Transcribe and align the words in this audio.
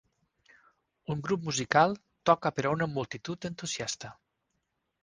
Un 1.15 1.21
grup 1.27 1.45
musical 1.49 1.93
toca 2.31 2.55
per 2.57 2.67
a 2.69 2.73
una 2.79 2.89
multitud 2.97 3.51
entusiasta. 3.53 4.15